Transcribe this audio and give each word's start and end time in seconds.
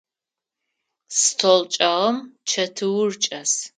Стол 1.21 1.61
чӏэгъым 1.73 2.17
чэтыур 2.49 3.11
чӏэс. 3.23 3.51